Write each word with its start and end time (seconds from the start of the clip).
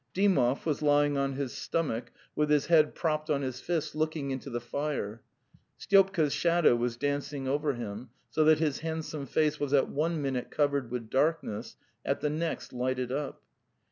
Dymov 0.15 0.65
was 0.65 0.81
lying 0.81 1.15
on 1.15 1.33
his 1.33 1.53
stom— 1.53 1.91
ach, 1.95 2.05
with 2.35 2.49
his 2.49 2.65
head 2.65 2.95
propped 2.95 3.29
on 3.29 3.43
his 3.43 3.61
fists, 3.61 3.93
looking 3.93 4.31
into 4.31 4.49
the 4.49 4.59
fire.... 4.59 5.21
Styopka's 5.77 6.33
shadow 6.33 6.75
was 6.75 6.97
dancing 6.97 7.47
over 7.47 7.73
him, 7.75 8.09
so 8.31 8.43
that 8.45 8.57
his 8.57 8.79
handsome 8.79 9.27
face 9.27 9.59
was 9.59 9.73
at 9.75 9.89
one 9.89 10.19
minute 10.19 10.49
covered 10.49 10.89
with 10.89 11.11
darkness, 11.11 11.75
at 12.03 12.19
the 12.19 12.31
next 12.31 12.73
lighted 12.73 13.11
up... 13.11 13.43